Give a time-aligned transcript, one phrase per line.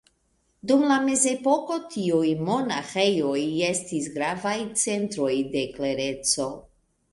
[0.69, 3.37] Dum la mezepoko tiuj monaĥejoj
[3.69, 6.53] estis gravaj centroj de klereco.